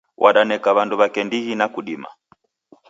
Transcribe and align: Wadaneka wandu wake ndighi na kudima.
Wadaneka 0.17 0.73
wandu 0.73 0.97
wake 0.99 1.23
ndighi 1.23 1.55
na 1.55 1.67
kudima. 1.67 2.07